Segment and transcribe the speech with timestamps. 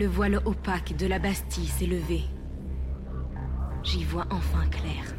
[0.00, 2.22] Le voile opaque de la Bastille s'est levé.
[3.82, 5.14] J'y vois enfin clair.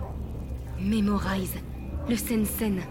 [0.79, 1.53] Memorize,
[2.09, 2.81] le Sensen,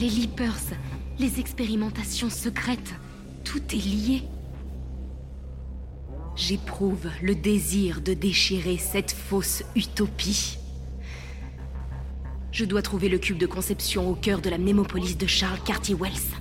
[0.00, 0.74] les Leapers,
[1.20, 2.92] les expérimentations secrètes,
[3.44, 4.22] tout est lié.
[6.34, 10.58] J'éprouve le désir de déchirer cette fausse utopie.
[12.50, 16.34] Je dois trouver le cube de conception au cœur de la mnémopolis de Charles Cartier-Wells.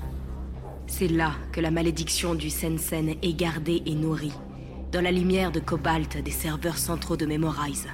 [0.88, 4.34] C'est là que la malédiction du Sensen est gardée et nourrie,
[4.92, 7.88] dans la lumière de cobalt des serveurs centraux de Memorize.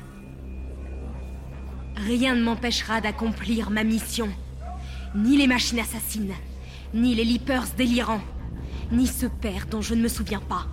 [1.96, 4.30] Rien ne m'empêchera d'accomplir ma mission.
[5.16, 6.34] Ni les machines assassines,
[6.94, 8.22] ni les leapers délirants,
[8.92, 10.68] ni ce père dont je ne me souviens pas.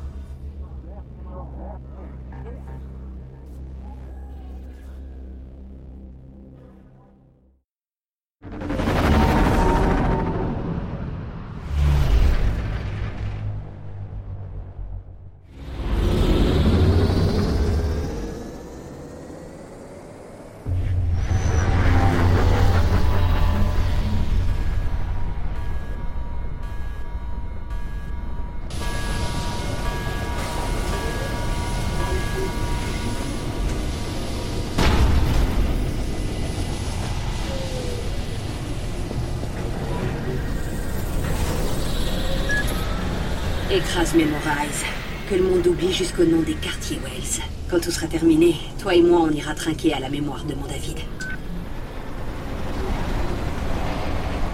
[43.81, 44.85] Écrase Memorize.
[45.29, 47.43] Que le monde oublie jusqu'au nom des quartiers Wells.
[47.71, 50.67] Quand tout sera terminé, toi et moi on ira trinquer à la mémoire de mon
[50.67, 50.99] David.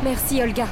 [0.05, 0.67] Merci, Olga.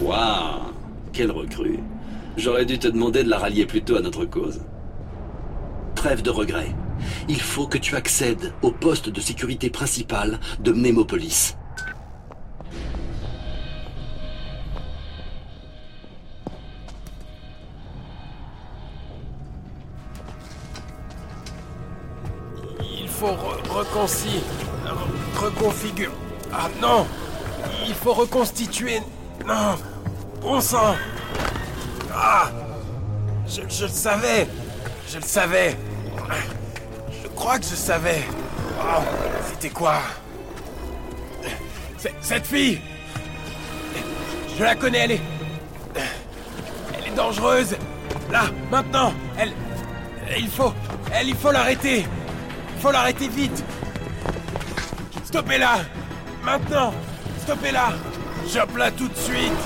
[0.00, 0.72] Waouh
[1.12, 1.78] Quelle recrue.
[2.36, 4.62] J'aurais dû te demander de la rallier plus tôt à notre cause.
[5.94, 6.74] Trêve de regrets.
[7.30, 11.56] Il faut que tu accèdes au poste de sécurité principal de Mémopolis.
[22.80, 24.40] Il faut re reconci...
[25.36, 26.10] reconfigurer...
[26.50, 27.06] Ah non.
[27.86, 29.00] Il faut reconstituer...
[29.46, 29.76] Non.
[30.40, 30.94] Bon sang.
[32.10, 32.50] Ah.
[33.46, 34.48] Je, le savais.
[35.10, 35.76] Je le savais
[37.48, 38.24] crois que je savais.
[38.78, 39.00] Oh,
[39.48, 40.02] C'était quoi?
[42.20, 42.78] Cette fille!
[44.58, 45.20] Je la connais, elle est...
[46.92, 47.74] Elle est dangereuse.
[48.30, 49.54] Là, maintenant Elle...
[50.38, 50.74] Il faut...
[51.10, 52.04] Elle, il faut l'arrêter.
[52.76, 53.64] Il faut l'arrêter vite.
[55.24, 55.78] Stoppez-la.
[56.44, 56.92] Maintenant.
[57.44, 57.94] Stoppez-la.
[58.46, 59.62] Chope-la tout de suite.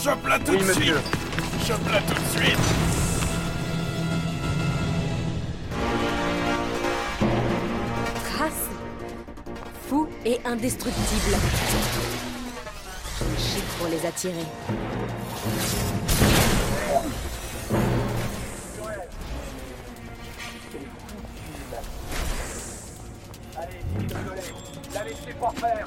[0.00, 0.94] Chope-la tout Oui, de monsieur.
[0.94, 2.85] suite Chope-la tout de suite
[10.26, 11.36] et indestructible.
[13.38, 14.34] Chic pour les attirer.
[23.56, 24.42] Allez, désolé.
[24.92, 25.86] La laissez pas faire.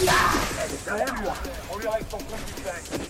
[0.00, 1.34] Cette scène en derrière moi.
[1.70, 3.09] On lui règle son compte du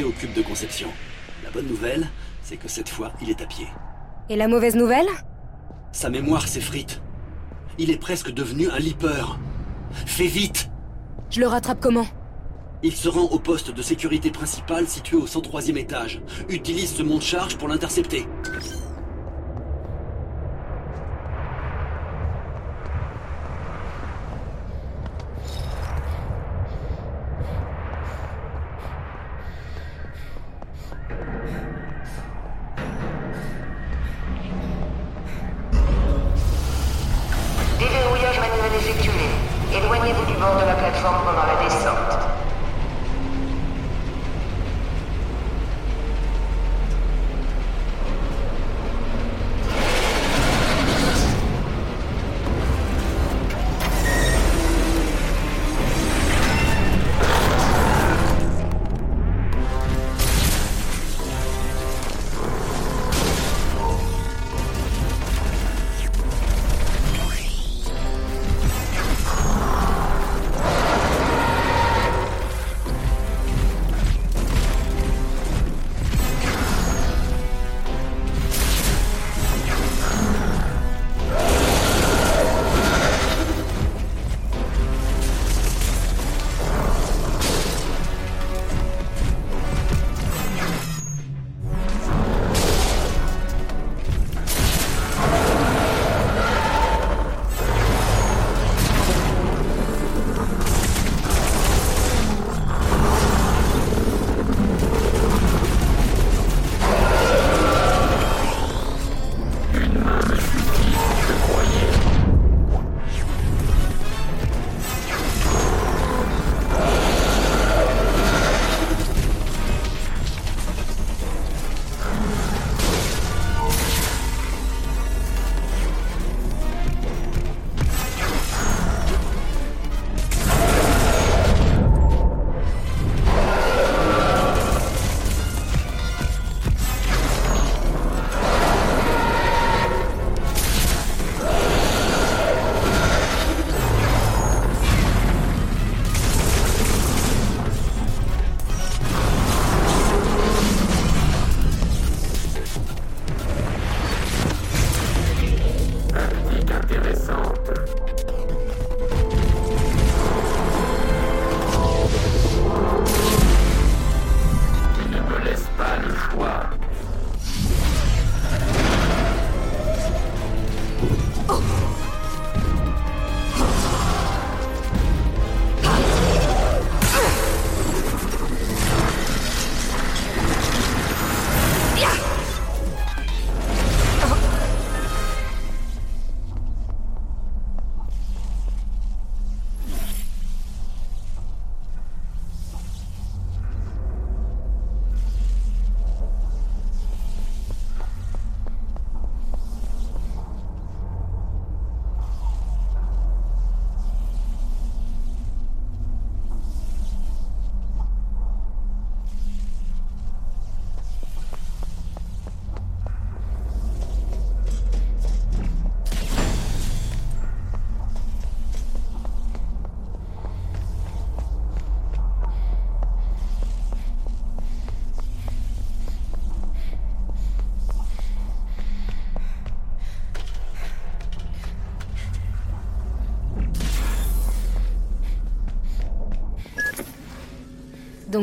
[0.00, 0.88] au cube de conception.
[1.44, 2.08] La bonne nouvelle,
[2.42, 3.66] c'est que cette fois, il est à pied.
[4.30, 5.06] Et la mauvaise nouvelle
[5.92, 7.02] Sa mémoire s'effrite.
[7.78, 9.38] Il est presque devenu un leaper.
[10.06, 10.70] Fais vite
[11.30, 12.06] Je le rattrape comment
[12.82, 16.22] Il se rend au poste de sécurité principal situé au 103e étage.
[16.48, 18.26] Utilise ce monte-charge pour l'intercepter.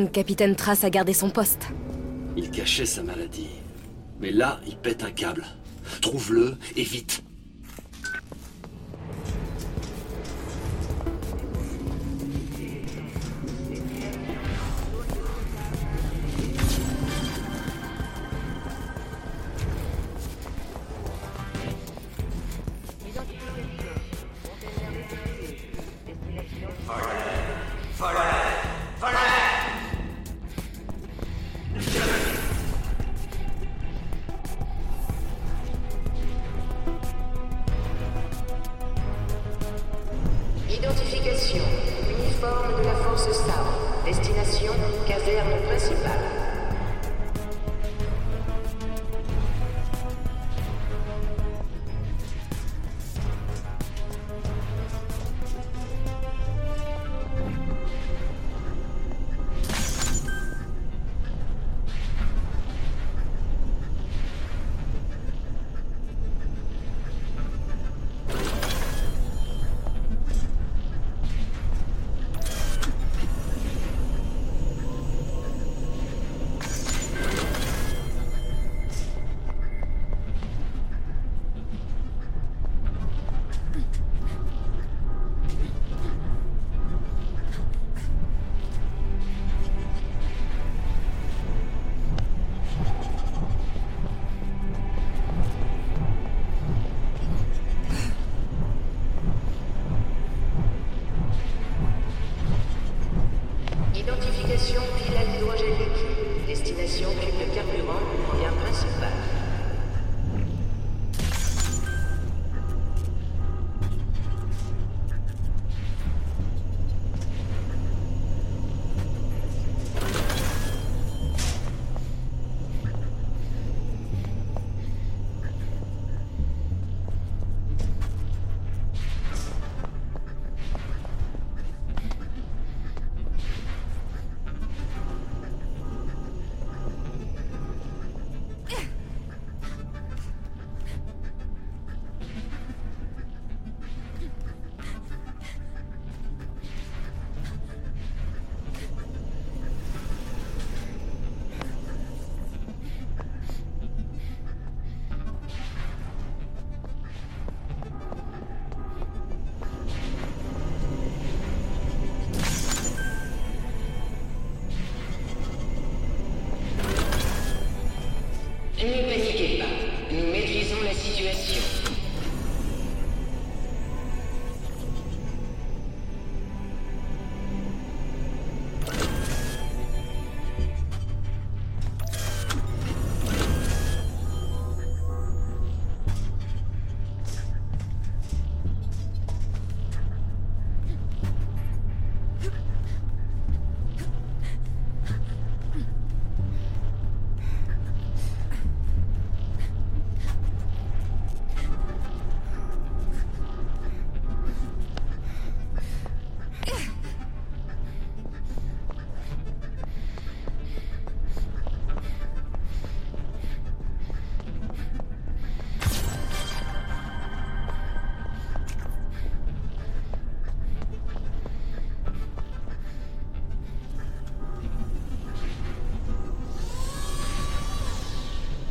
[0.08, 1.68] Capitaine Trace a gardé son poste.
[2.38, 3.50] Il cachait sa maladie.
[4.22, 5.46] Mais là, il pète un câble.
[6.01, 7.24] Trouve-le, et vite.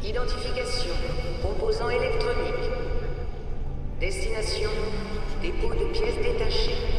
[0.09, 0.95] Identification.
[1.43, 2.71] Composant électronique.
[4.01, 4.71] Destination.
[5.43, 6.98] Dépôt de pièces détachées.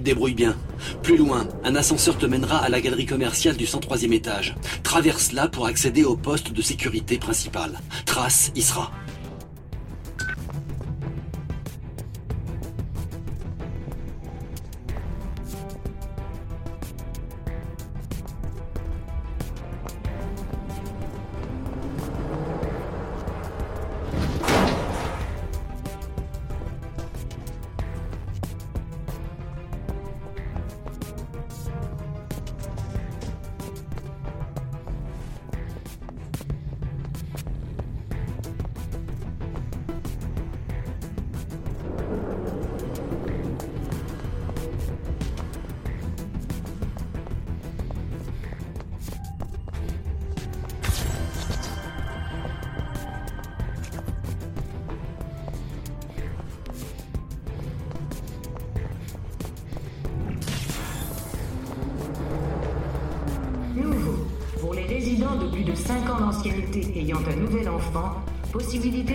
[0.00, 0.56] Te bien.
[1.02, 4.54] Plus loin, un ascenseur te mènera à la galerie commerciale du 103e étage.
[4.82, 7.78] Traverse-la pour accéder au poste de sécurité principal.
[8.06, 8.92] Trace y sera.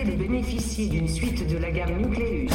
[0.06, 2.46] De bénéficier d'une suite de la gamme Nucleus.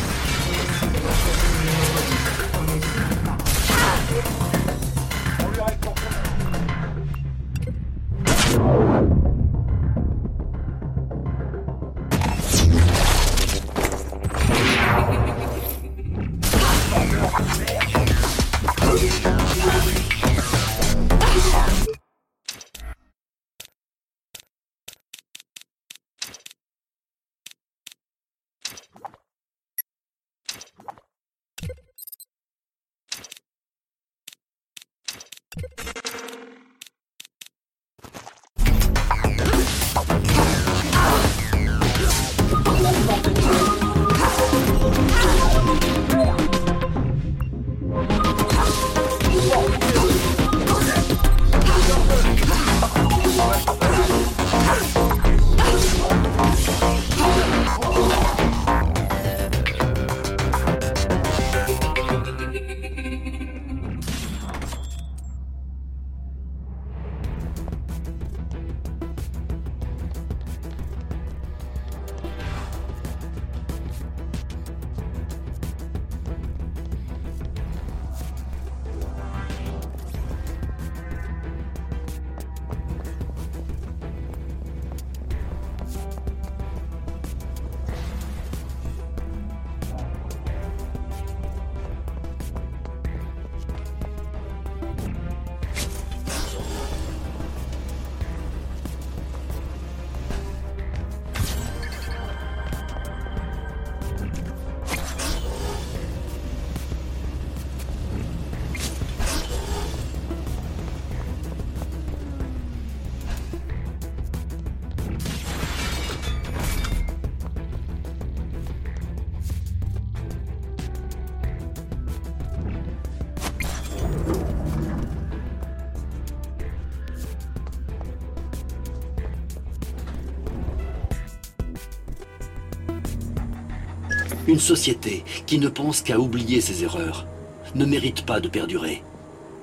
[134.61, 137.27] Société qui ne pense qu'à oublier ses erreurs
[137.75, 139.03] ne mérite pas de perdurer.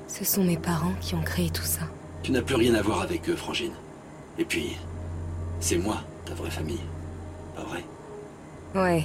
[0.06, 1.82] Ce sont mes parents qui ont créé tout ça.
[2.22, 3.72] Tu n'as plus rien à voir avec eux, Frangine.
[4.38, 4.76] Et puis,
[5.60, 6.80] c'est moi, ta vraie famille.
[7.54, 7.84] Pas vrai?
[8.74, 9.04] Ouais.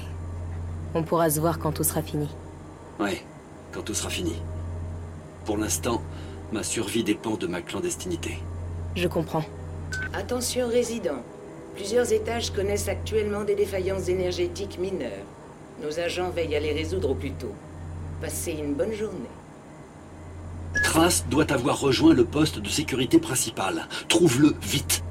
[0.93, 2.29] On pourra se voir quand tout sera fini.
[2.99, 3.21] Ouais,
[3.71, 4.35] quand tout sera fini.
[5.45, 6.01] Pour l'instant,
[6.51, 8.39] ma survie dépend de ma clandestinité.
[8.95, 9.43] Je comprends.
[10.13, 11.23] Attention résidents.
[11.75, 15.25] Plusieurs étages connaissent actuellement des défaillances énergétiques mineures.
[15.81, 17.53] Nos agents veillent à les résoudre au plus tôt.
[18.21, 19.29] Passez une bonne journée.
[20.83, 23.87] Trace doit avoir rejoint le poste de sécurité principal.
[24.07, 25.03] Trouve-le vite.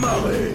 [0.00, 0.54] Marée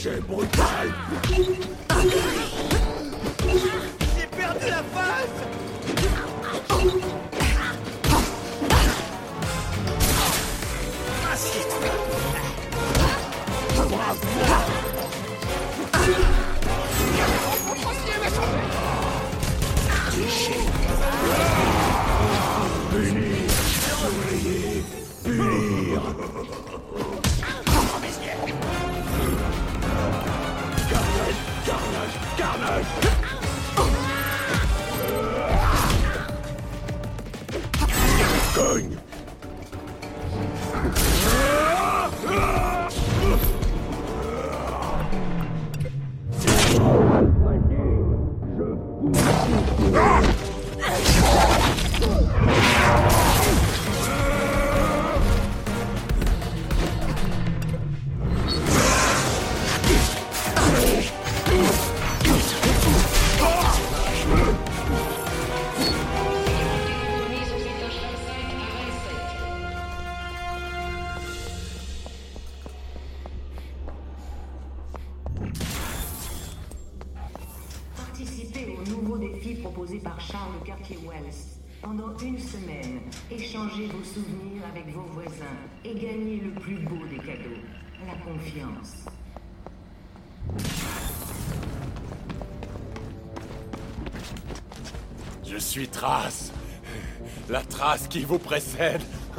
[0.00, 0.94] C'est brutal.
[95.50, 96.52] Je suis Trace.
[97.48, 99.00] La trace qui vous précède.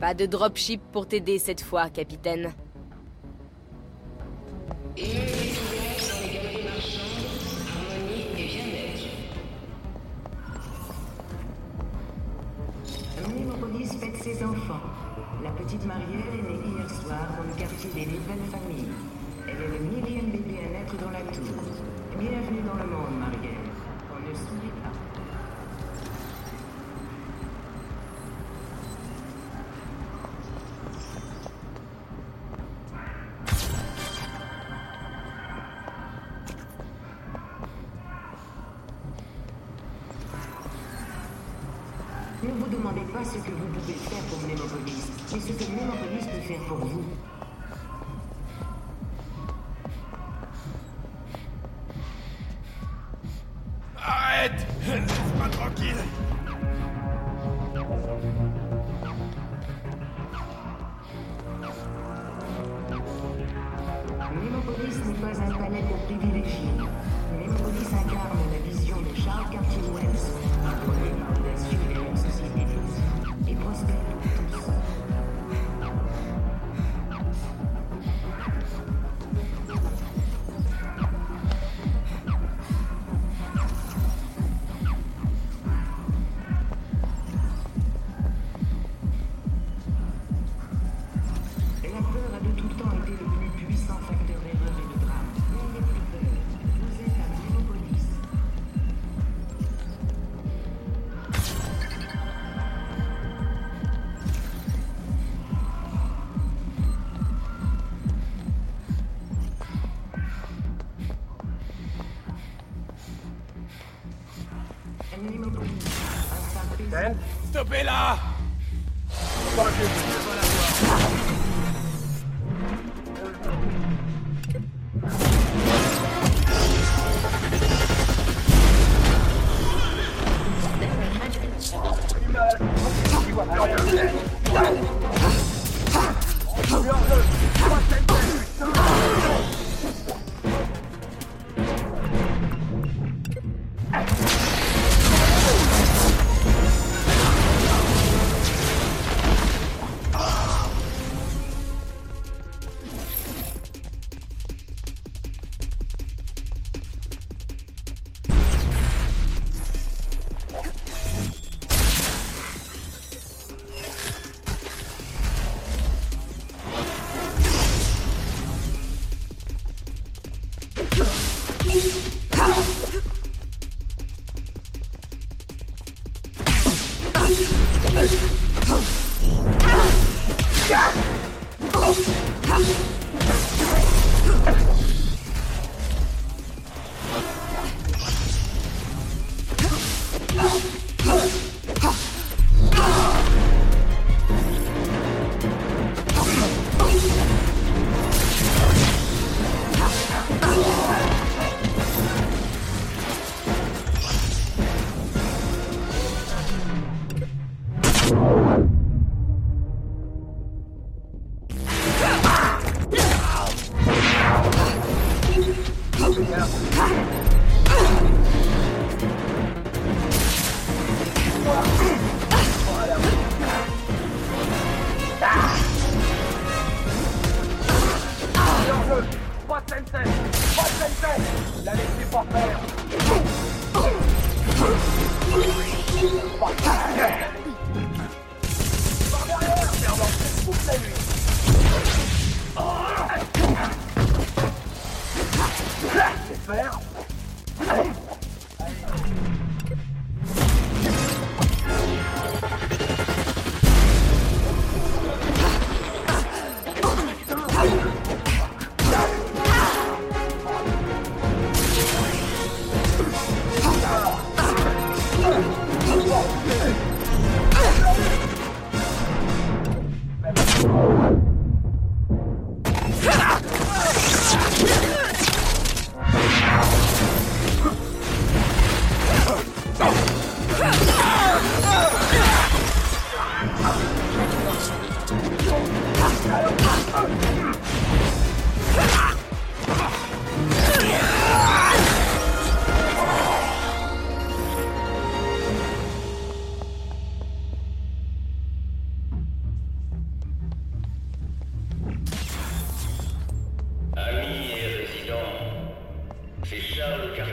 [0.00, 2.54] Pas de dropship pour t'aider cette fois, capitaine.
[43.24, 47.09] Ce que vous pouvez faire pour Mémopolis, mais ce que Mémopolis peut faire pour vous.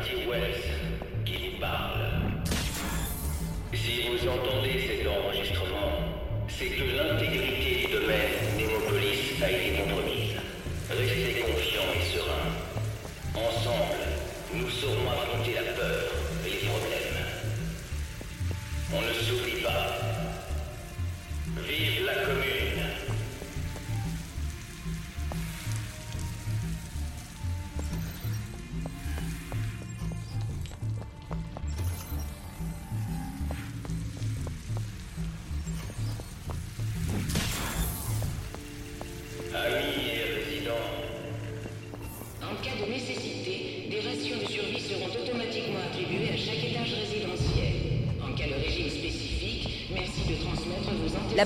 [0.08, 2.00] Qui vous parle.
[3.74, 6.00] Si vous entendez cet enregistrement,
[6.48, 10.36] c'est que l'intégrité du domaine Némopolis a été compromise.
[10.90, 12.56] Restez confiants et sereins.
[13.36, 14.00] Ensemble,
[14.54, 16.12] nous saurons affronter la peur
[16.46, 17.26] et les problèmes.
[18.94, 19.98] On ne s'oublie pas.
[21.68, 22.37] Vive la commune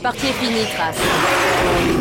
[0.02, 2.01] partie est finie, Trace.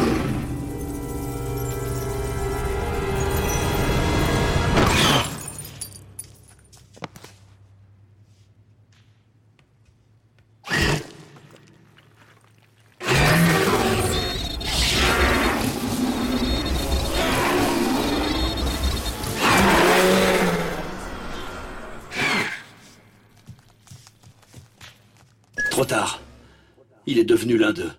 [27.31, 27.93] Devenu l'un d'eux.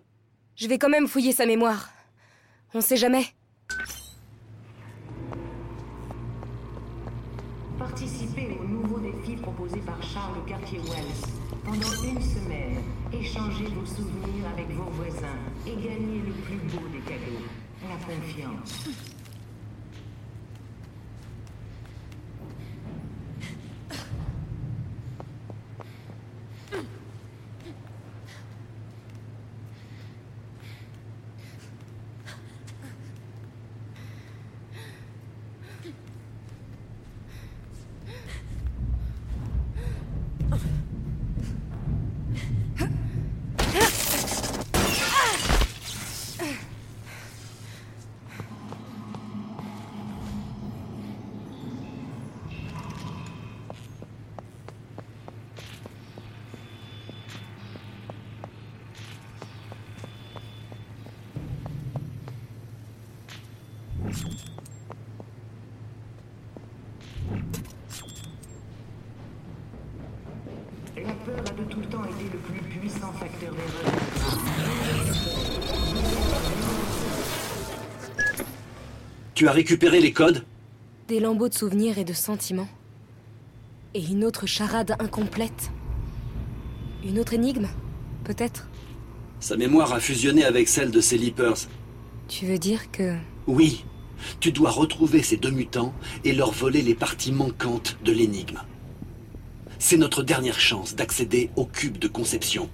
[0.58, 1.90] Je vais quand même fouiller sa mémoire.
[2.74, 3.26] On sait jamais.
[7.80, 11.22] Participez au nouveau défi proposé par Charles Cartier-Wells.
[11.64, 17.00] Pendant une semaine, échangez vos souvenirs avec vos voisins et gagnez le plus beau des
[17.00, 17.46] cadeaux,
[17.88, 18.90] la confiance.
[71.04, 73.31] La peur a de tout temps été le plus puissant facteur d'erreur.
[79.34, 80.44] Tu as récupéré les codes
[81.08, 82.70] Des lambeaux de souvenirs et de sentiments.
[83.94, 85.72] Et une autre charade incomplète.
[87.04, 87.68] Une autre énigme
[88.24, 88.68] Peut-être
[89.40, 91.68] Sa mémoire a fusionné avec celle de ses Leapers.
[92.28, 93.16] Tu veux dire que...
[93.48, 93.86] Oui,
[94.40, 98.60] tu dois retrouver ces deux mutants et leur voler les parties manquantes de l'énigme.
[99.80, 102.70] C'est notre dernière chance d'accéder au cube de conception.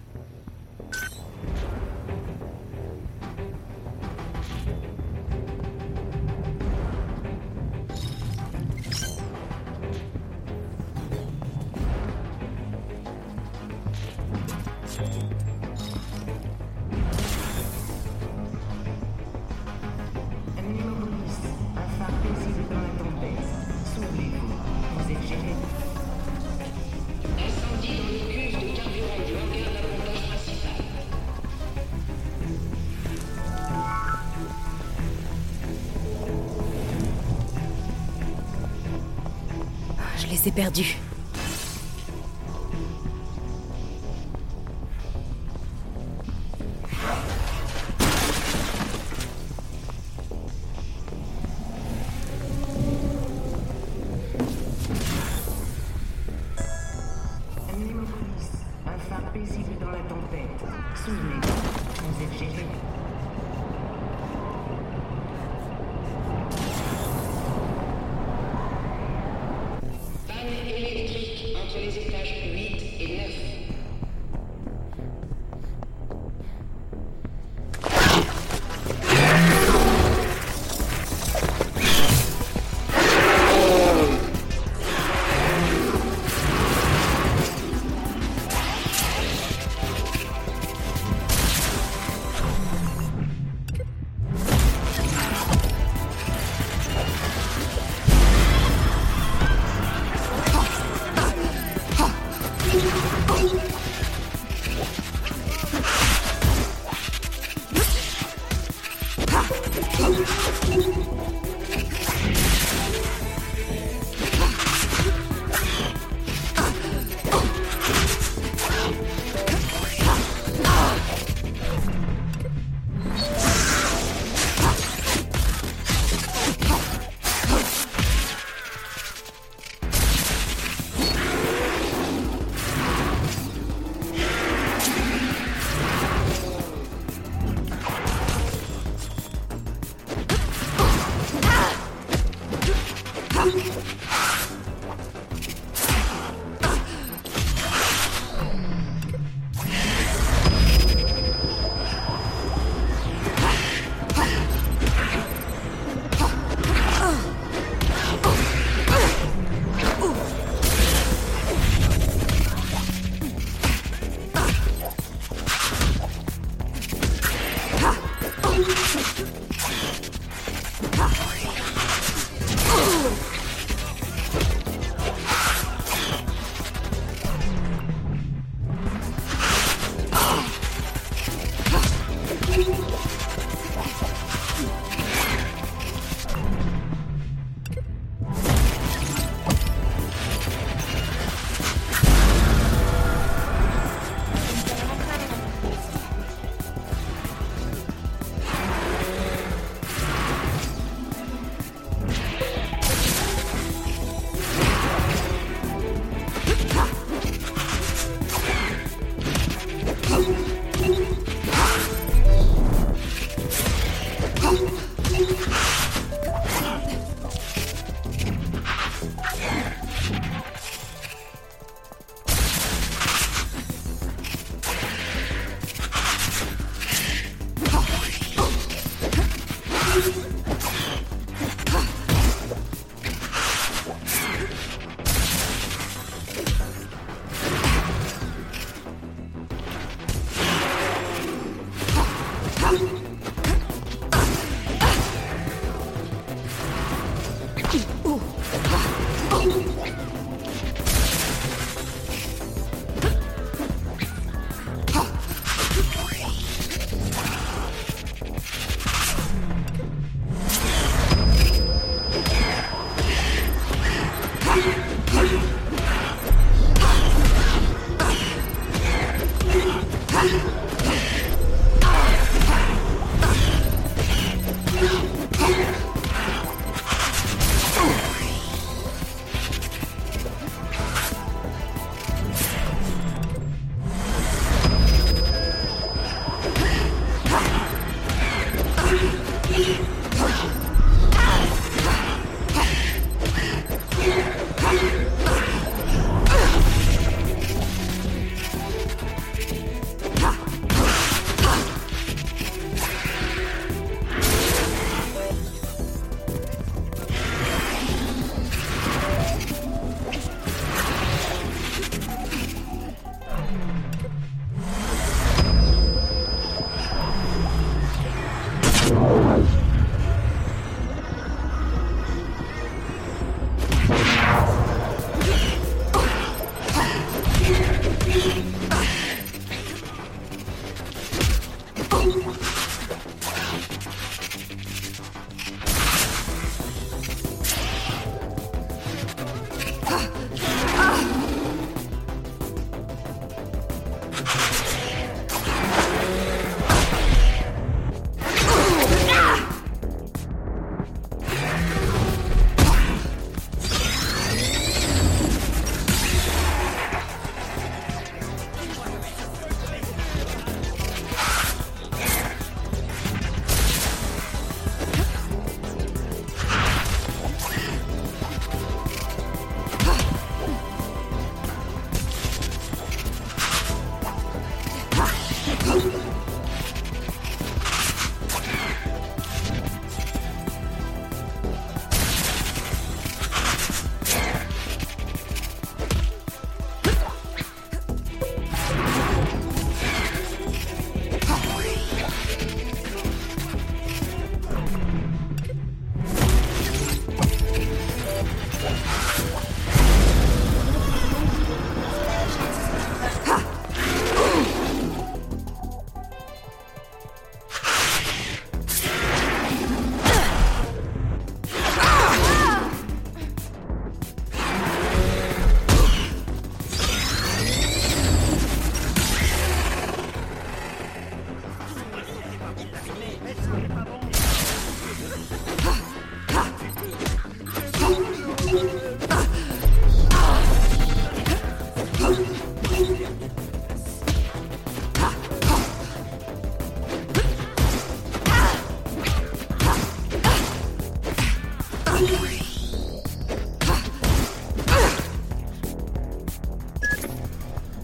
[40.47, 41.06] Les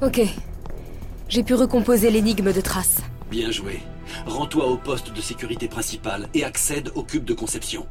[0.01, 0.21] Ok.
[1.27, 3.01] J'ai pu recomposer l'énigme de trace.
[3.31, 3.79] Bien joué.
[4.27, 7.87] Rends-toi au poste de sécurité principal et accède au cube de conception.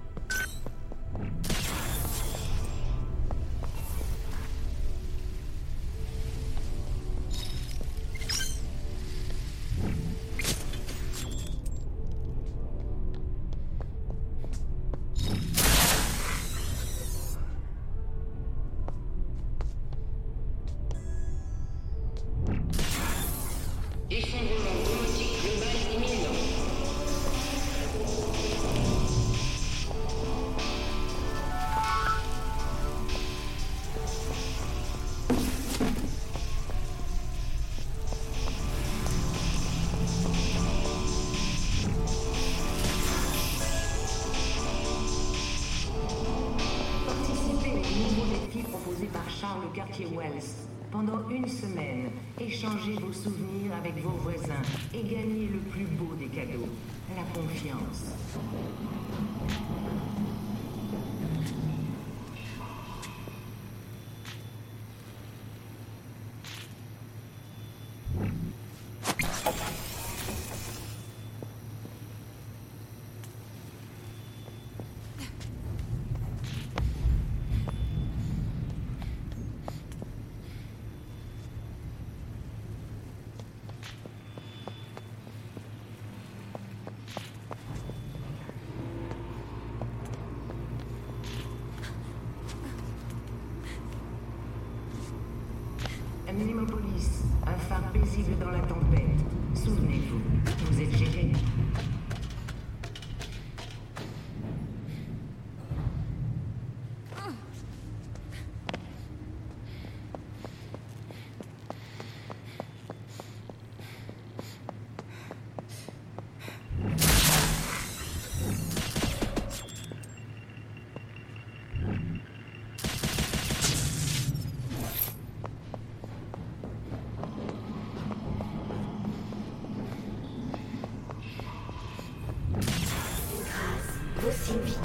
[57.34, 57.71] La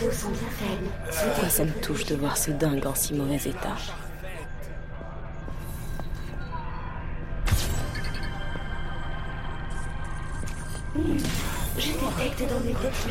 [0.08, 0.89] vitaux sont bien faibles.
[1.26, 3.76] Pourquoi ça me touche de voir ce dingue en si mauvais état
[11.78, 13.08] Je détecte dans mes têtes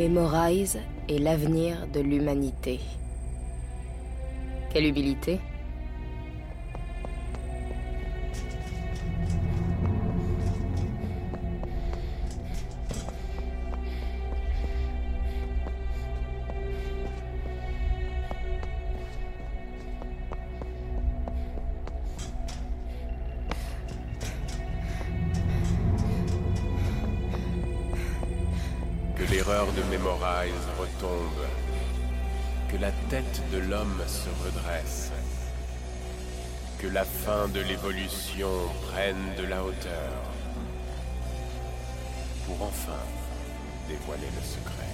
[0.00, 0.78] Memorize
[1.10, 2.80] est l'avenir de l'humanité.
[4.72, 5.38] Quelle humilité
[29.50, 31.44] De Memorize retombe.
[32.70, 35.10] Que la tête de l'homme se redresse.
[36.78, 38.48] Que la fin de l'évolution
[38.92, 40.12] prenne de la hauteur.
[42.46, 43.02] Pour enfin
[43.88, 44.89] dévoiler le secret.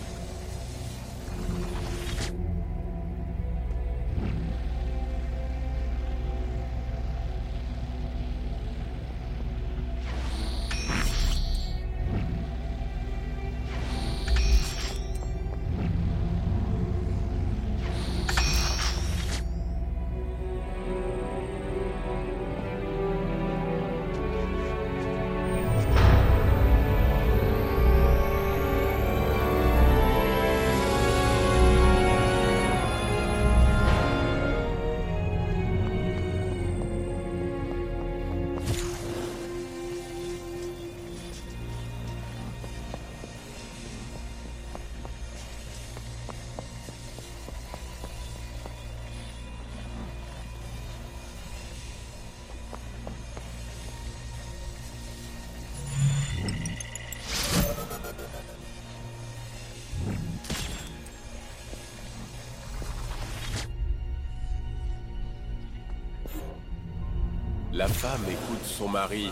[67.76, 69.28] La femme écoute son mari,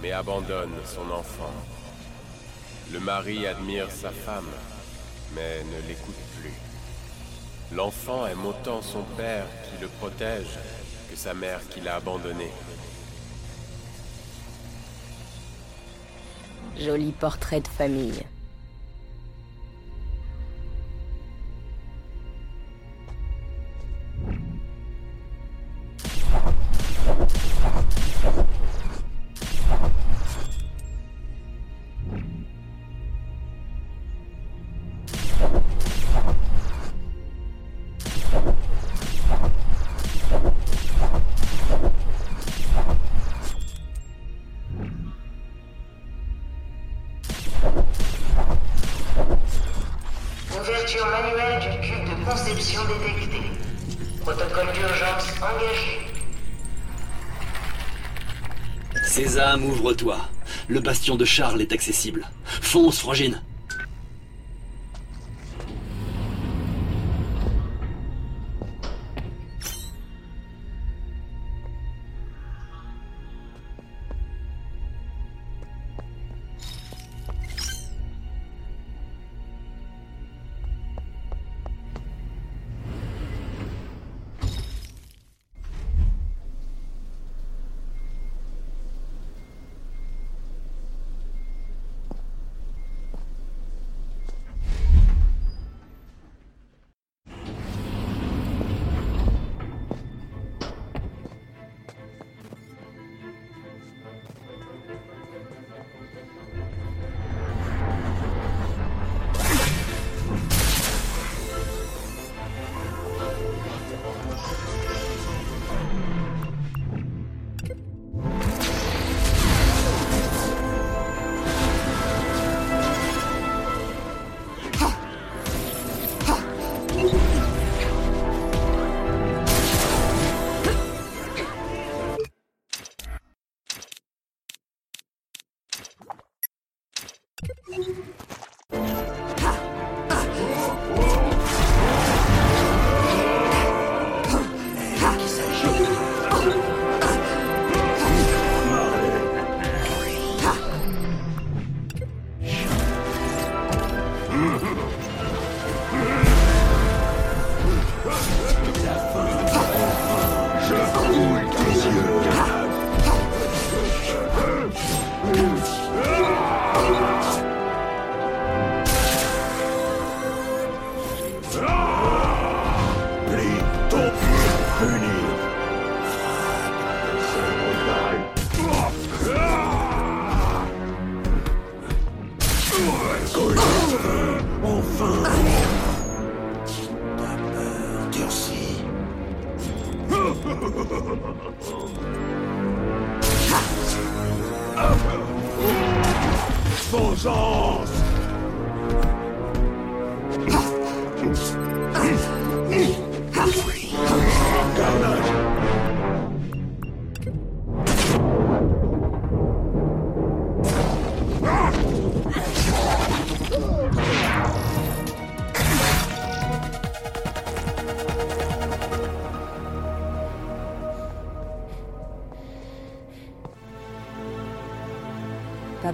[0.00, 1.52] mais abandonne son enfant.
[2.92, 4.46] Le mari admire sa femme,
[5.34, 6.52] mais ne l'écoute plus.
[7.74, 10.46] L'enfant aime autant son père qui le protège
[11.10, 12.52] que sa mère qui l'a abandonné.
[16.78, 18.22] Joli portrait de famille.
[60.68, 62.28] Le bastion de Charles est accessible.
[62.44, 63.40] Fonce, Frangine.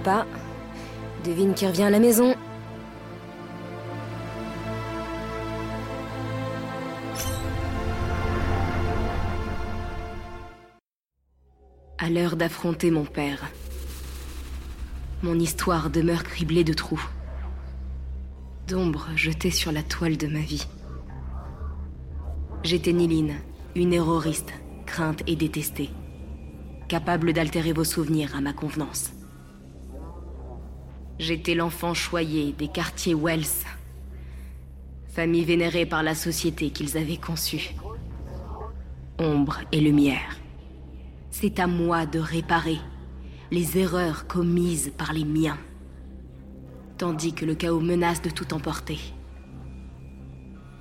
[0.03, 0.27] Papa,
[1.23, 2.35] devine qui revient à la maison.
[11.97, 13.49] À l'heure d'affronter mon père,
[15.21, 17.01] mon histoire demeure criblée de trous,
[18.67, 20.67] d'ombres jetées sur la toile de ma vie.
[22.63, 23.35] J'étais Niline,
[23.75, 24.53] une erroriste,
[24.85, 25.91] crainte et détestée,
[26.89, 29.11] capable d'altérer vos souvenirs à ma convenance.
[31.23, 33.63] J'étais l'enfant choyé des quartiers Wells,
[35.07, 37.73] famille vénérée par la société qu'ils avaient conçue.
[39.17, 40.35] Ombre et lumière.
[41.31, 42.77] C'est à moi de réparer
[43.51, 45.57] les erreurs commises par les miens,
[46.97, 48.99] tandis que le chaos menace de tout emporter.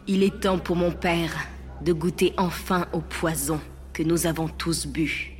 [0.09, 1.36] Il est temps pour mon père
[1.84, 3.61] de goûter enfin au poison
[3.93, 5.36] que nous avons tous bu.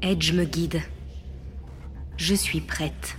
[0.00, 0.80] Edge me guide.
[2.16, 3.18] Je suis prête.